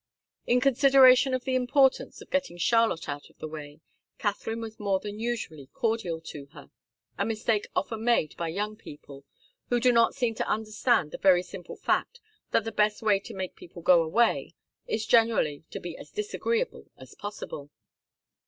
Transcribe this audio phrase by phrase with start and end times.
[0.47, 3.81] In consideration of the importance of getting Charlotte out of the way,
[4.17, 6.71] Katharine was more than usually cordial to her
[7.19, 9.25] a mistake often made by young people,
[9.69, 12.19] who do not seem to understand the very simple fact
[12.49, 14.55] that the best way to make people go away
[14.87, 17.69] is generally to be as disagreeable as possible.